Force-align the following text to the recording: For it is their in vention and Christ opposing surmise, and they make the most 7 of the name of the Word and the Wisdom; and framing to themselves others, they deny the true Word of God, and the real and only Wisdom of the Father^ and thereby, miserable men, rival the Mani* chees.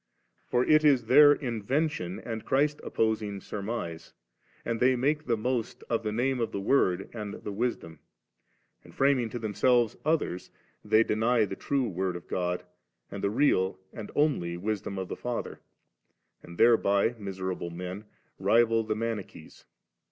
For 0.47 0.65
it 0.65 0.83
is 0.83 1.05
their 1.05 1.31
in 1.31 1.61
vention 1.61 2.19
and 2.25 2.43
Christ 2.43 2.81
opposing 2.83 3.39
surmise, 3.39 4.13
and 4.65 4.79
they 4.79 4.95
make 4.95 5.27
the 5.27 5.37
most 5.37 5.81
7 5.81 5.85
of 5.91 6.01
the 6.01 6.11
name 6.11 6.39
of 6.39 6.51
the 6.51 6.59
Word 6.59 7.07
and 7.13 7.35
the 7.35 7.51
Wisdom; 7.51 7.99
and 8.83 8.95
framing 8.95 9.29
to 9.29 9.37
themselves 9.37 9.95
others, 10.03 10.49
they 10.83 11.03
deny 11.03 11.45
the 11.45 11.55
true 11.55 11.87
Word 11.87 12.15
of 12.15 12.27
God, 12.27 12.63
and 13.11 13.23
the 13.23 13.29
real 13.29 13.77
and 13.93 14.09
only 14.15 14.57
Wisdom 14.57 14.97
of 14.97 15.07
the 15.07 15.15
Father^ 15.15 15.59
and 16.41 16.57
thereby, 16.57 17.13
miserable 17.19 17.69
men, 17.69 18.05
rival 18.39 18.83
the 18.83 18.95
Mani* 18.95 19.21
chees. 19.23 19.65